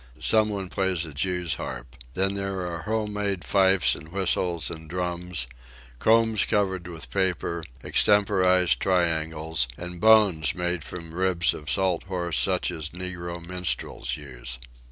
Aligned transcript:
Someone 0.19 0.67
plays 0.67 1.05
a 1.05 1.13
jew's 1.13 1.53
harp. 1.61 1.95
Then 2.15 2.33
there 2.33 2.65
are 2.65 2.81
home 2.81 3.13
made 3.13 3.43
fifes 3.45 3.93
and 3.93 4.07
whistles 4.11 4.71
and 4.71 4.89
drums, 4.89 5.45
combs 5.99 6.43
covered 6.43 6.87
with 6.87 7.11
paper, 7.11 7.63
extemporized 7.83 8.79
triangles, 8.79 9.67
and 9.77 10.01
bones 10.01 10.55
made 10.55 10.83
from 10.83 11.13
ribs 11.13 11.53
of 11.53 11.69
salt 11.69 12.05
horse 12.05 12.39
such 12.39 12.71
as 12.71 12.89
negro 12.89 13.39
minstrels 13.45 14.17
use. 14.17 14.57